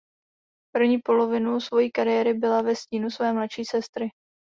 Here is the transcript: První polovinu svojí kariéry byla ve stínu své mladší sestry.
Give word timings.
První 0.75 0.97
polovinu 1.05 1.59
svojí 1.59 1.91
kariéry 1.91 2.33
byla 2.33 2.61
ve 2.61 2.75
stínu 2.75 3.09
své 3.09 3.33
mladší 3.33 3.65
sestry. 3.65 4.09